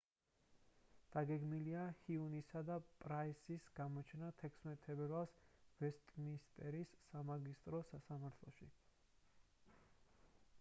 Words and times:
დაგეგმილია 1.15 1.83
ჰიუნისა 2.07 2.63
და 2.69 2.77
პრაისის 3.03 3.67
გამოჩენა 3.81 4.31
16 4.39 4.75
თებერვალს 4.87 5.37
ვესტმინსტერის 5.83 6.97
სამაგისტრო 7.11 7.85
სასამართლოში 7.93 8.71